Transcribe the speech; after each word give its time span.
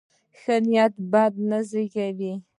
ښه 0.39 0.55
نیت 0.65 0.93
بد 1.11 1.33
نه 1.49 1.59
زېږوي. 1.69 2.33